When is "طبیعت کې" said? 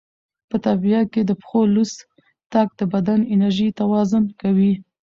0.65-1.21